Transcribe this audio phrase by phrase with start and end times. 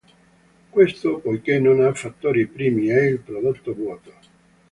[0.71, 4.11] Questo poiché non ha fattori primi; è il prodotto vuoto.